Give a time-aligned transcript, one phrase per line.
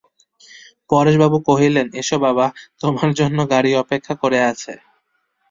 [0.89, 2.45] পরেশবাবু কহিলেন, এসো বাবা,
[2.81, 4.73] তোমার জন্যে গাড়ি অপেক্ষা করে আছে।